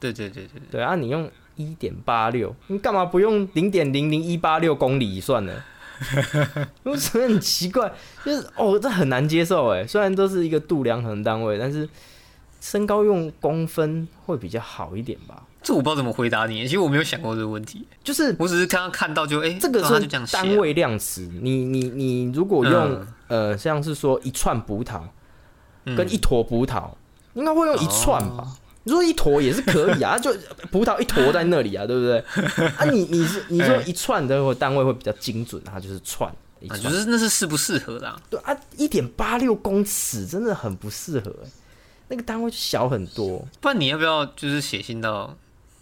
[0.00, 0.96] 对对对对对啊！
[0.96, 5.52] 你用一点八六，你干嘛不用零点零零一八六公里算呢？
[6.84, 7.92] 我觉得很奇怪，
[8.24, 9.86] 就是哦，这很难接受哎。
[9.86, 11.86] 虽然都是一个度量衡单位，但是
[12.62, 15.42] 身高用公分会比较好一点吧？
[15.62, 16.62] 这我不知道怎么回答你。
[16.62, 21.28] 其实我没有想过这个问题，就是我只是刚刚看到就哎，这个是单位量词。
[21.42, 25.02] 你你你如果用呃，像是说一串葡萄。
[25.94, 26.90] 跟一坨葡萄，
[27.34, 28.56] 应该会用一串吧？
[28.84, 30.32] 你说一坨也是可以啊， 就
[30.70, 32.18] 葡萄一坨在那里啊，对不对？
[32.76, 36.32] 啊，你你是你说一串的单位会比较精准，它就是串，
[36.68, 38.20] 就是那是适不适合的？
[38.30, 41.34] 对啊，一点八六公尺真的很不适合，
[42.08, 43.44] 那个单位小很多。
[43.60, 45.36] 不然你要不要就是写信到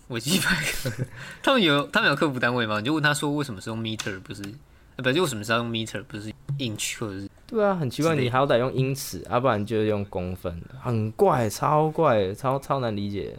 [0.08, 0.90] 维基百科？
[1.42, 2.78] 他们有他们有客服单位吗？
[2.78, 4.42] 你就问他说为什么是用 meter 不是？
[4.96, 7.28] 不是为什么是要用 meter 不是 inch 或者是？
[7.46, 13.36] 对啊，很奇怪，你好歹用英尺，要不然就用公分，很怪，超怪，超超难理解。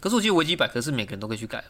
[0.00, 1.62] 可是我记得维基百科是每个人都可以去改。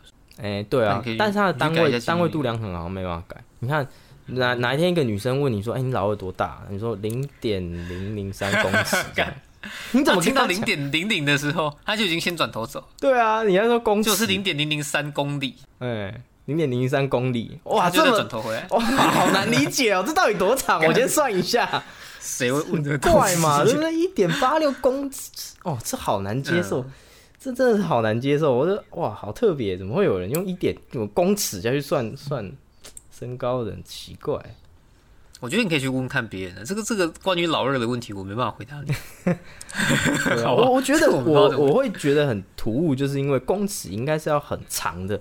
[0.42, 3.36] 哎，对啊，但是它的单位单位度量很好，没办法改。
[3.60, 3.86] 你看
[4.26, 8.96] 哪哪一天一个女生问你说：“哎，你老二多大？”你说零点零零三公尺。
[9.92, 12.82] 你怎么听到零点零零的时候，他就已经先转头走？
[13.00, 15.54] 对啊，你要说公尺就是零点零零三公里。
[15.78, 16.20] 哎。
[16.46, 20.80] 零点零三公里，哇，这么转头回来，哇，好难理解哦，这到底多长？
[20.84, 21.82] 我先算一下，
[22.20, 23.64] 谁会问这个怪嘛？
[23.64, 23.94] 对不对？
[23.94, 25.30] 一点八六公尺，
[25.62, 26.84] 哦，这好难接受，
[27.40, 28.54] 这真的是好难接受。
[28.54, 30.76] 我说，哇，好特别，怎么会有人用一点
[31.14, 32.52] 公尺下去算算
[33.10, 33.70] 身高的？
[33.70, 34.38] 很奇怪。
[35.40, 38.94] 我觉得你可以去问问看别人的，这个这个关于老二的问题，我没办法回答你。
[40.46, 45.20] 我我觉得我 我会觉得很突兀，就是因为公尺应该是要很长的。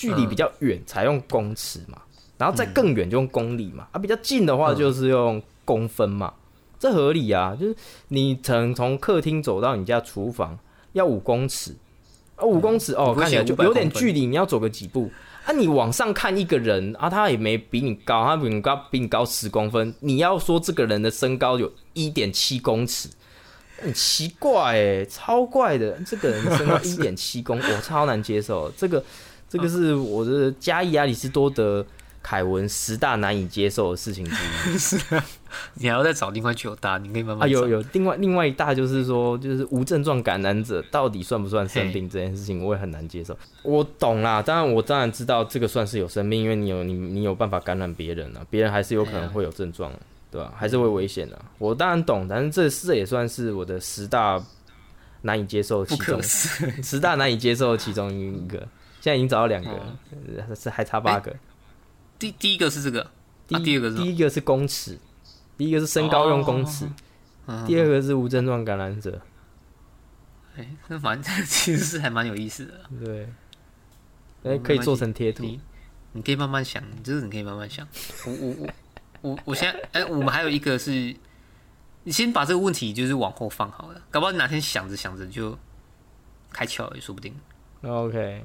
[0.00, 2.00] 距离比较远才用公尺嘛，
[2.38, 6.32] 然后再更远就用公里嘛，啊，比较近的话就是用公分嘛，
[6.78, 7.54] 这合理啊。
[7.54, 7.76] 就是
[8.08, 10.58] 你从从客厅走到你家厨房
[10.94, 11.76] 要五公尺，
[12.36, 15.10] 啊，五公尺哦，看起来就有点距离，你要走个几步
[15.44, 15.52] 啊。
[15.52, 23.10] 你往上看一个人啊，他也没比你高，他比你高比你高十公分，你要说这个人的身高有一点七公尺，
[23.82, 29.04] 很奇怪哎，超怪的，这个人身高 一点七公，我超难接受这个。
[29.50, 31.84] 这个是我的加伊亚里士多德
[32.22, 34.78] 凯文十大难以接受的事情之一。
[34.78, 35.24] 是啊，
[35.74, 37.50] 你还要再找另外九大，你可以慢慢啊。
[37.50, 43.36] 有有另外另外一大就是说，就是无症状感染者到底算不算生病这件事情，我也很难接受。
[43.64, 49.90] 我懂啦，当然我当然知道这个算是有生病，因为你有你你有办法感染别人啊，别人还是有可能会有症状，
[50.30, 50.52] 对吧？
[50.56, 51.36] 还是会危险的。
[51.58, 54.40] 我当然懂，但是这这也算是我的十大
[55.22, 58.68] 难以接受其中十大难以接受其中一个。
[59.00, 61.34] 现在已经找到两个，是还差八个。
[62.18, 63.10] 第第一个是这个，
[63.48, 64.98] 第第二个是第一个是公尺，
[65.56, 66.86] 第一个是身高用公尺，
[67.66, 69.20] 第二个是无症状感染者。
[70.56, 72.74] 哎，那蛮其实是还蛮有意思的。
[73.04, 73.28] 对，
[74.42, 75.44] 哎，可以做成贴图。
[76.12, 77.86] 你可以慢慢想，就是你可以慢慢想。
[78.26, 78.68] 我我我
[79.22, 80.90] 我我现在哎，我们还有一个是，
[82.02, 85.56] 你先把这个问题就是往后放好了，搞不好哪天想着想着就
[86.52, 87.34] 开窍也说不定。
[87.82, 88.44] OK。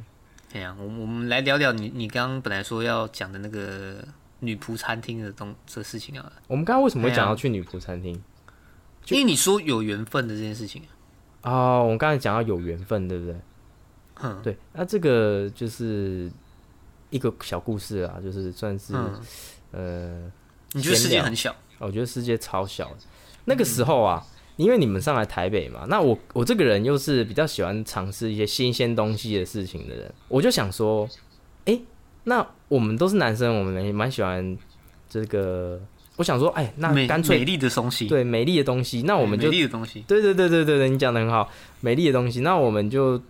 [0.56, 3.98] 这样，我我们来聊聊你你刚刚本来说要讲的那个
[4.40, 6.32] 女仆餐厅的东这事情啊。
[6.48, 8.14] 我们刚刚为什么会讲要去女仆餐厅？
[9.10, 10.82] 因为你说有缘分的这件事情
[11.42, 13.36] 哦，我们刚才讲到有缘分，对不对？
[14.22, 14.58] 嗯，对。
[14.72, 16.32] 那这个就是
[17.10, 18.96] 一个小故事啊，就是算是
[19.72, 20.32] 呃，
[20.72, 21.54] 你觉得世界很小？
[21.80, 22.90] 我觉得世界超小。
[23.44, 24.26] 那个时候啊。
[24.58, 31.08] 因为你们上来台北嘛，那我我这个人又是比较喜欢尝试一些新鲜东西的事情的人，我就想说，
[31.66, 31.80] 哎，
[32.24, 34.58] 那我们都是男生，我们也蛮喜欢
[35.10, 35.80] 这个。
[36.18, 41.50] 我想说，哎，那干脆美丽的东西，对美丽的东西，那我们就美丽的东西，对对对对对对，你讲的很好，
[41.82, 43.22] 美丽的东西，那我们就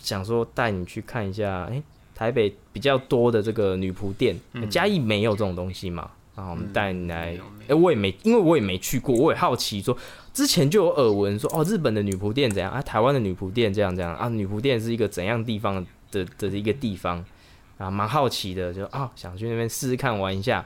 [0.00, 1.82] 想说带你去看一下，哎，
[2.14, 4.34] 台北比较多的这个女仆店，
[4.70, 6.10] 嘉义没有这种东西嘛？
[6.40, 9.94] 然后我们带你来，哎，我也没，因为我也没去过，我也好奇说。
[10.32, 12.80] 之前就有耳闻说，哦，日本的女仆店怎样啊？
[12.80, 14.26] 台湾的女仆店这样这样啊？
[14.28, 17.22] 女仆店是一个怎样地方的的一个地方
[17.76, 17.90] 啊？
[17.90, 20.64] 蛮好奇的，就啊，想去那边试试看玩一下。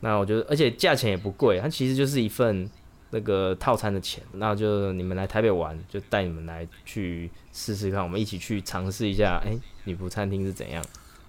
[0.00, 2.68] 那我觉得，而且价钱也不贵，它其实就是一份
[3.10, 4.20] 那个套餐的钱。
[4.32, 10.82] 那就你们来台北玩，就带你们来去试试看，我们一起去尝试一下，哎，女仆餐厅是怎样？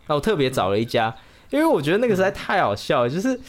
[0.07, 1.13] 那我特别找了一家，
[1.49, 3.39] 因为我觉得那个实在太好笑了，就是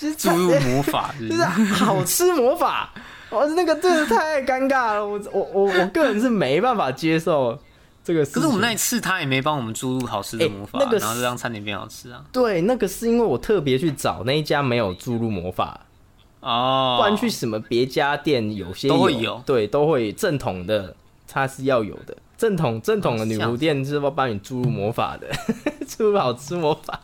[0.00, 2.92] 就是注入魔法， 就是好吃魔法。
[3.30, 7.58] 我那个真的太尴尬了，我我我我个人是没办法接受
[8.02, 8.24] 这个。
[8.24, 12.24] 可是我们那一次他也没帮我们注入好吃的魔法，然后让餐点变好吃啊。
[12.32, 15.80] 对，那个是因为我特别去找那一家没有注入魔法
[16.40, 20.94] 哦，不然去什么别家店有些都会有，对，都会正统的
[21.26, 22.16] 它是要有的。
[22.38, 25.26] 正统正统的女仆店是要帮你注入魔法的，
[25.88, 27.00] 注入好吃魔法。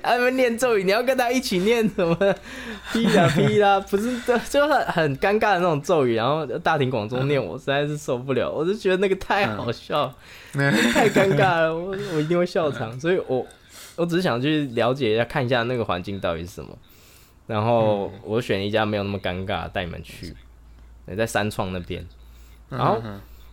[0.00, 2.14] 他们念咒语，你要跟他一起念什么？
[2.92, 4.16] 噼啦噼啦，不是，
[4.48, 6.14] 就很很尴尬的那种咒语。
[6.14, 8.48] 然后大庭广众念，我实在是受不了。
[8.48, 10.14] 我就觉得那个太好笑，
[10.52, 12.98] 太尴尬了，我 我一定会笑场。
[13.00, 13.44] 所以我
[13.96, 16.78] 我只是想去了解一下，看一下那个环境到底是什么。
[17.48, 20.32] 然后我选一家没有那么尴尬，带你们去，
[21.16, 22.06] 在三创那边。
[22.68, 23.02] 然后。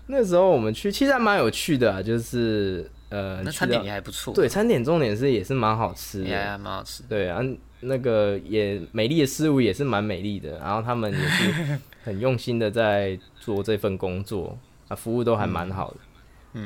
[0.07, 4.33] 那时候我们去，其实还蛮有趣的啊，就是呃，那餐点也还不错。
[4.33, 7.03] 对，餐点重点是也是蛮好吃的，也还蛮好吃。
[7.03, 7.41] 对啊，
[7.81, 14.57] 那个也美丽的事物也是蛮美丽的，然后他们也是很用心的在做这份工作
[14.89, 15.97] 啊，服务都还蛮好的。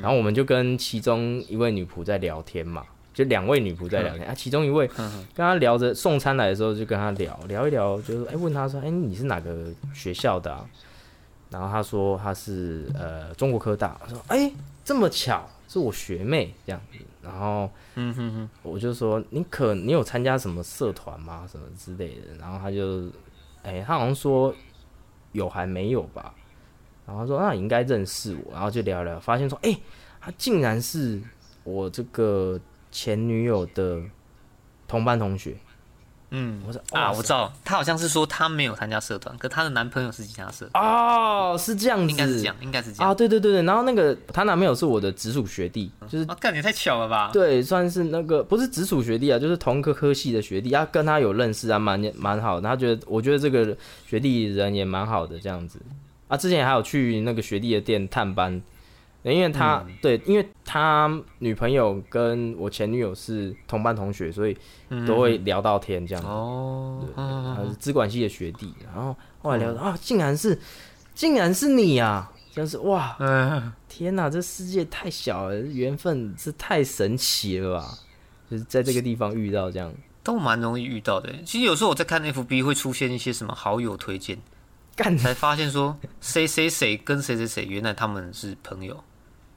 [0.02, 10.58] 然后我们就跟其中一位女仆在聊天嘛，就两位女仆在聊天啊，其中一位跟他聊着送餐来的时候就跟他聊聊一聊，就是哎问他说，哎你是哪个学校的？
[11.50, 14.52] 然后他说他是呃中国科大，我说哎
[14.84, 16.54] 这么巧是我学妹。
[16.66, 16.82] 这样。
[16.92, 21.48] 子，然后嗯哼哼，我就说你可你有参加什么社团吗？
[21.52, 23.10] 什么之类的，然后他就
[23.64, 24.54] 哎他好像说
[25.32, 26.34] 有还没有吧，
[27.06, 29.78] 然后说那你应该认识我，然后就聊聊，发现说哎
[30.20, 31.22] 他竟然是
[31.64, 32.60] 我这个
[32.92, 34.02] 前女友的
[34.88, 35.56] 同班同学。
[36.32, 40.68] 嗯，我说啊，我知道，她好像是说她没有参加社团，可她的男朋友是其他社。
[40.74, 43.10] 团哦，是这样子，应该是这样，应该是这样。
[43.10, 47.30] 啊，对对对对，然后那个她男朋友是我的直属学弟，就是啊，干你太巧了吧？
[47.32, 55.80] 对，算是那个不是直属学弟啊，就是同科科系的学弟，啊，跟他有认识啊，蛮蛮好的，他觉得我觉得这个学弟人也蛮好的这样子。
[56.28, 58.62] 啊，之前还有去那个学弟的店探班。
[59.34, 61.10] 因为他对，因为他
[61.40, 64.58] 女朋友跟我前女友是同班同学，所以
[65.06, 66.30] 都会聊到天这样子。
[66.30, 70.60] 哦，他是资管系的学弟，然后后来聊到啊，竟然是，
[71.16, 72.32] 竟然是你啊！
[72.54, 73.16] 真是哇，
[73.88, 77.98] 天哪，这世界太小了，缘分是太神奇了吧？
[78.50, 81.32] 就是在这个地方遇到这样，都蛮容易遇到的。
[81.46, 84.40] 其实有时候我在看 FB 会出现一些什么好友推荐，
[84.96, 89.04] 干才发现说谁谁谁跟谁谁谁，原来他们是朋友。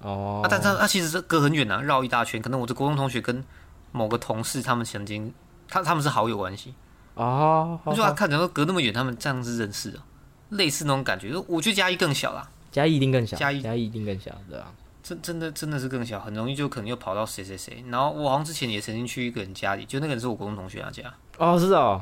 [0.00, 2.40] 哦，啊，但他他其实是隔很远啊，绕一大圈。
[2.40, 3.44] 可能我的国中同学跟
[3.92, 5.32] 某个同事，他们曾经，
[5.68, 6.74] 他他们是好友关系。
[7.14, 9.98] 哦，就他看着说隔那么远，他们这样子认识的，
[10.50, 11.36] 类似那种感觉。
[11.46, 14.72] 我觉得嘉义更小啦，嘉义一定更小，嘉义嘉义一定更小，对啊。
[15.02, 17.84] 真真的真的是更小，很容易就可能又跑到谁谁谁。
[17.88, 21.02] 然后我好像之前也曾经去一个人家里，就那个人是我国中同学他家。
[21.36, 22.00] 哦，是哦，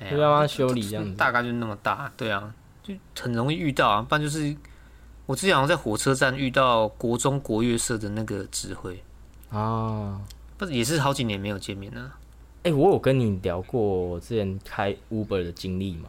[0.00, 2.52] 要帮他修理这样子，大概就那么大，对啊，
[2.82, 4.56] 就很容易遇到啊，不然就是。
[5.30, 9.00] 我之前好像在火车站遇到国中国乐社的那个指挥，
[9.48, 10.20] 啊，
[10.58, 12.16] 不是也是好几年没有见面了。
[12.64, 16.08] 哎，我有跟你聊过我之前开 Uber 的经历吗？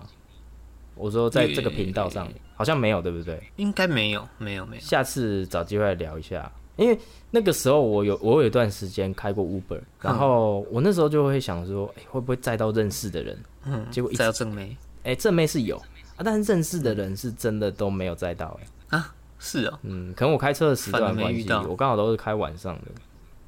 [0.96, 3.40] 我说在这个频道上好像没有，对不对？
[3.58, 4.82] 应该没有，没有，没有。
[4.82, 6.98] 下次找机会聊一下，因为
[7.30, 13.40] 那个时候我有我有一段时间开过 Uber，然后我那时候就会想说，哎，会不会载到认识的人？
[13.66, 15.78] 嗯，结果载到正妹，哎，正妹是有
[16.16, 22.92] 啊，但是认识的人是真的都没有载到，哎啊，是哦，嗯，可能我开车的时段关系，我刚好都是开晚上的。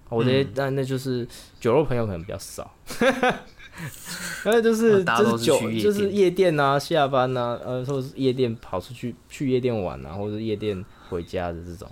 [0.09, 1.27] 我觉得，但那就是
[1.59, 2.71] 酒肉朋友可能比较少，
[4.45, 11.89] 那就是就是酒就是夜店啊，下班啊，呃，或者是夜店跑出去去夜店玩啊，或者夜店回家的这种，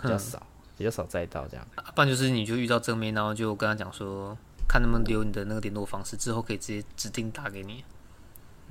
[0.00, 0.46] 比较少，
[0.78, 1.66] 比较少再到这样。
[1.94, 4.34] 不然就是你就遇到正面，然后就跟他讲说，
[4.66, 7.84] 看能不能留你的那个联络方式，之后可以直接指定打给你，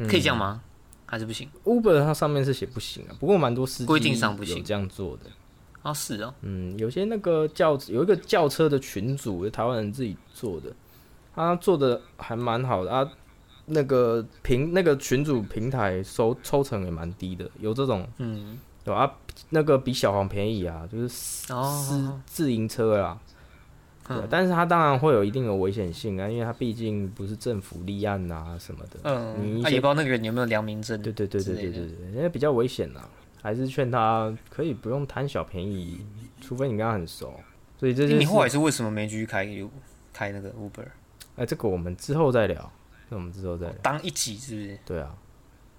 [0.10, 0.62] 可以这样吗？
[1.06, 5.24] 还是不行？Uber 它上面是写不行啊，不过蛮多司机规定上不行这样做的。
[5.82, 10.72] 啊，是哦，嗯，有些那个轿有一个轿车的群主，台湾人自己做的，
[11.36, 13.08] 他做的还蛮好的啊。
[13.68, 19.12] 那个平那个群主平台收抽成也蛮低的，有这种，嗯，有啊，
[19.50, 23.20] 那个比小黄便宜啊，就是私自营车啦，
[24.08, 33.10] 对，但是它当然会有一定的危险性啊，因为它毕竟不是政府立案啊什么的，嗯，你也不知道那个人有没有良民证，对对对对对对对，因为比较危险啊。
[33.42, 36.04] 还是劝他可以不用贪小便宜，
[36.42, 37.32] 除非你跟他很熟。
[37.80, 39.48] 所以这是你后来是为什么没继续开
[40.12, 40.88] 开那个 Uber？
[41.36, 42.72] 哎，这个我们之后再聊。
[43.08, 43.76] 那我们之后再聊。
[43.84, 44.80] 当一集是不是？
[44.84, 45.16] 对啊。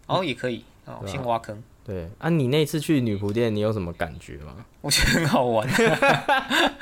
[0.07, 1.61] 哦，也可以哦，先挖坑。
[1.85, 4.65] 对啊，你那次去女仆店，你有什么感觉吗？
[4.81, 5.69] 我觉得很好玩，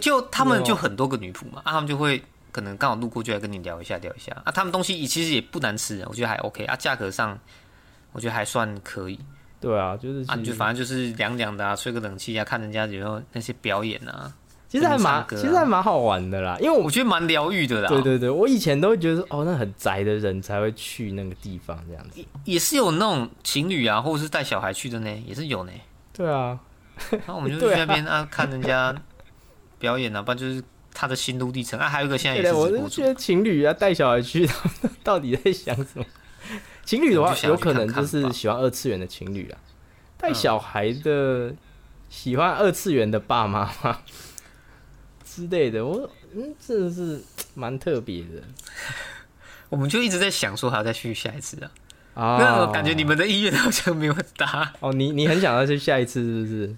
[0.00, 7.38] 就他们就很多个女仆嘛，啊，他们就会可能刚好路过就来跟你聊一下聊一下啊，他们东西其实也不难吃，我觉得还 OK 啊，价格上
[8.12, 9.18] 我觉得还算可以。
[9.60, 14.32] 对啊，就是啊，就反正就是凉凉的啊，吹个冷气啊，看人家有没有那些表演啊，
[14.70, 16.56] 其实还蛮，其实还蛮好玩的啦。
[16.60, 17.88] 因为我觉得蛮疗愈的啦。
[17.90, 22.24] 对对对，我以前都会觉得哦，那很宅的人才会去那个地方这样子。
[22.46, 25.72] 也是有那种情侣啊，或者是带小孩去的呢，也是有呢。
[26.14, 26.58] 对啊，
[27.26, 28.94] 那我们就去那边啊，看人家
[29.80, 30.62] 表演啊，不然就是
[30.94, 31.88] 他的心路历程啊。
[31.88, 34.48] 还有一个现在也是，我是觉得情侣啊带小孩去，
[35.02, 36.04] 到底在想什么？
[36.84, 39.58] 情侣的话，有可能就是喜欢二次元的情侣啊，
[40.16, 41.52] 带小孩的，
[42.08, 44.00] 喜欢二次元的爸妈吗
[45.24, 45.84] 之类的？
[45.84, 47.22] 我嗯，真的是
[47.54, 48.42] 蛮特别的。
[49.68, 51.70] 我们就一直在想说，还要再去下一次啊？
[52.14, 54.72] 啊，我感觉你们的意愿好像没有很大。
[54.80, 56.76] 哦，你你很想要去下一次，是不是？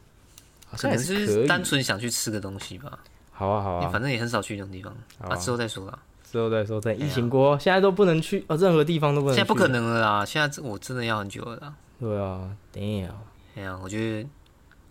[0.77, 2.99] 可能是单纯想去吃个东西吧。
[3.31, 5.99] 好啊，好啊，反正也很少去这种地方啊，之后再说吧。
[6.31, 9.35] 之后再说，在疫情过，现在都不能去啊，任何地方都不能。
[9.37, 10.25] 现在不可能了啦！
[10.25, 11.57] 现在我真的要很久了。
[11.57, 11.75] 啦。
[12.01, 13.09] 对啊等一下。
[13.55, 14.29] 哎呀，我觉得，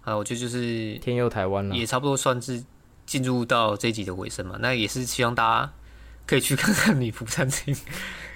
[0.03, 2.63] 啊，我觉得就是天佑台湾了，也差不多算是
[3.07, 4.57] 进入到这一集的尾声嘛。
[4.59, 5.73] 那也是希望大家
[6.27, 7.75] 可以去看看女仆餐厅。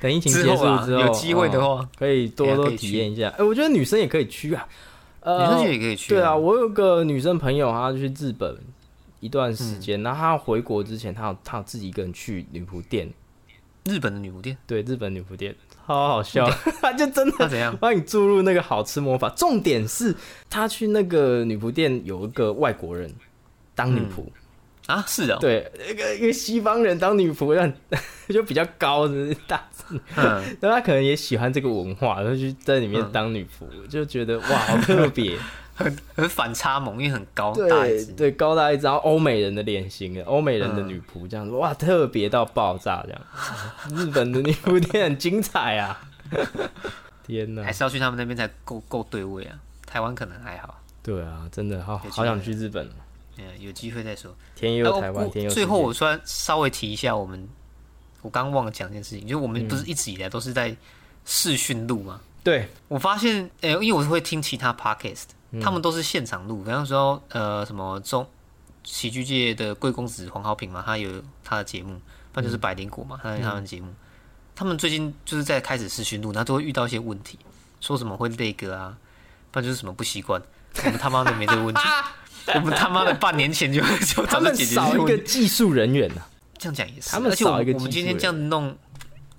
[0.02, 3.30] 等疫情结束之后，有机会的话，可以多多体验一下。
[3.38, 4.68] 哎，我觉得女生也可以去啊，
[5.26, 6.14] 女生也可以去。
[6.14, 8.58] 对啊，我有个女生朋友，她去日本。
[9.22, 13.10] 一段时间，然后她回国之前，她有她有自己一个人去女仆店，
[13.86, 16.48] 日本的女仆店，对，日本女仆店，好好笑，
[16.80, 17.76] 她就真的他怎样？
[17.78, 19.28] 帮你注入那个好吃魔法。
[19.30, 20.14] 重点是
[20.48, 23.12] 她去那个女仆店，有一个外国人
[23.74, 24.26] 当女仆
[24.88, 27.72] 啊，是的，对，一个一个西方人当女仆，让
[28.30, 29.64] 就比较高的大，
[30.16, 35.38] 嗯， 那他可能也喜欢这个文化，然后就在里面当女仆，就觉得哇，好特别。
[35.78, 43.22] 很很反差萌，因为很高大一对高大一张欧美人的脸型，欧美人的女仆这样子，哇，特别到爆炸这样。
[43.94, 46.00] 日本的女仆店很精彩啊！
[47.28, 49.60] 天哪，还是要去他们那边才够够对位啊。
[49.86, 50.82] 台湾可能还好。
[51.04, 52.90] 对啊，真的好好想去日本。
[53.38, 54.36] 嗯，有机会再说。
[54.56, 55.52] 天佑台湾，天佑。
[55.52, 57.48] 最后我说稍微提一下，我们
[58.22, 60.76] 我刚忘了讲一件事情，就我们不是一直以来都是在
[61.26, 62.22] 视讯录吗？
[62.44, 65.26] 对，我发现，诶，因为我是会听其他 podcast。
[65.62, 68.28] 他们都是现场录，比方说，呃，什么中
[68.84, 71.10] 喜剧界的贵公子黄浩平嘛，他有
[71.46, 71.94] 他的节目，
[72.34, 73.88] 不然就是百灵果嘛，他有他们节目。
[74.54, 77.40] 他们最近就是在开始试训录，然后都会遇到一些问题，
[77.80, 78.98] 说什么会累歌啊，
[79.52, 80.42] 不然就是什么不习惯。
[80.84, 81.82] 我们他妈的没这个问题，
[82.56, 86.22] 我们他妈的半年前就 就他们少一个技术人员呢。
[86.58, 87.74] 这样讲也是，他们少一个。
[87.74, 88.76] 我们今天这样弄。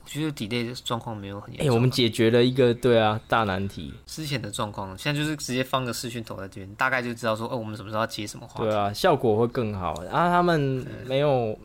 [0.04, 1.66] 我觉得底内的状况没有很严重。
[1.66, 3.92] 哎，我们解决了一个对啊大难题。
[4.06, 8.64] 之前的状况，现在就是直接放个视讯头在这边，大概就知道说，哦，我们什么时候要接什么话。
[8.64, 10.00] 对啊，效果会更好。
[10.04, 11.58] 然后他们没有，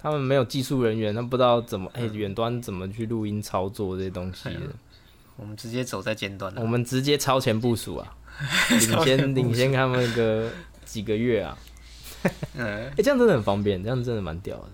[0.00, 4.60] 他们没有技术人员，他不知道怎么哎远端怎么去录音操作这些东西的。
[5.36, 6.52] 我们直接走在尖端。
[6.56, 8.16] 我们直接超前部署啊，
[8.70, 10.50] 领先领先他们一个
[10.92, 11.56] 几个月啊。
[12.54, 14.68] 嗯，哎， 这样真的很方便，这样真的蛮屌的。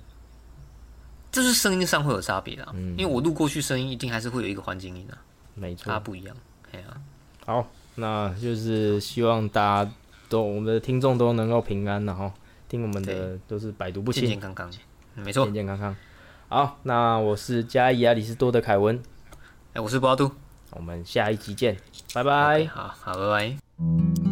[1.31, 2.67] 就是声音上会有差别的，
[2.97, 5.17] 因为我录过去声音一定还是会有一个环境音啊，
[5.55, 6.35] 没错，它不一样。
[6.73, 6.87] 哎呀，
[7.47, 9.91] 好，那就是希望大家
[10.29, 12.33] 都我们的听众都能够平安，然后
[12.69, 14.71] 听我们的都是百毒不侵，健健康康，
[15.15, 15.97] 没错，健健康康。
[16.49, 19.01] 好，那我是加伊亚里斯多的凯文，
[19.75, 20.33] 哎，我是巴杜，
[20.71, 21.77] 我们下一集见，
[22.15, 24.28] 拜拜，好好，拜拜。